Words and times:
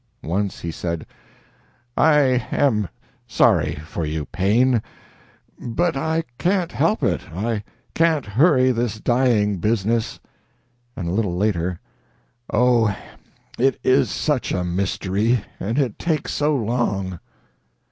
Once 0.23 0.61
he 0.61 0.71
said: 0.71 1.05
"I 1.95 2.47
am 2.51 2.89
sorry 3.27 3.75
for 3.75 4.03
you, 4.03 4.25
Paine, 4.25 4.81
but 5.59 5.95
I 5.95 6.23
can't 6.39 6.71
help 6.71 7.03
it 7.03 7.21
I 7.31 7.63
can't 7.93 8.25
hurry 8.25 8.71
this 8.71 8.99
dying 8.99 9.57
business." 9.57 10.19
And 10.95 11.07
a 11.07 11.11
little 11.13 11.35
later: 11.37 11.79
"Oh, 12.51 12.97
it 13.59 13.79
is 13.83 14.09
such 14.09 14.51
a 14.51 14.63
mystery, 14.63 15.43
and 15.59 15.77
it 15.77 15.99
takes 15.99 16.33
so 16.33 16.55
long!" 16.55 17.19